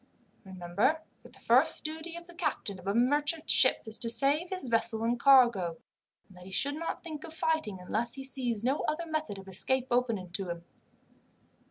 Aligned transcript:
Remember 0.45 1.03
that 1.21 1.33
the 1.33 1.39
first 1.39 1.83
duty 1.83 2.15
of 2.17 2.25
the 2.25 2.33
captain 2.33 2.79
of 2.79 2.87
a 2.87 2.93
merchant 2.95 3.51
ship 3.51 3.83
is 3.85 3.99
to 3.99 4.09
save 4.09 4.49
his 4.49 4.63
vessel 4.63 5.03
and 5.03 5.19
cargo, 5.19 5.77
and 6.27 6.35
that 6.35 6.45
he 6.47 6.51
should 6.51 6.73
not 6.73 7.03
think 7.03 7.23
of 7.23 7.35
fighting 7.35 7.77
unless 7.79 8.15
he 8.15 8.23
sees 8.23 8.63
no 8.63 8.79
other 8.87 9.05
method 9.05 9.37
of 9.37 9.47
escape 9.47 9.85
open 9.91 10.31
to 10.31 10.49
him. 10.49 10.63